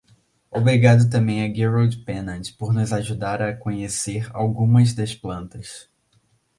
[0.51, 5.87] Obrigado também a Gerald Pennant por nos ajudar a conhecer algumas das plantas.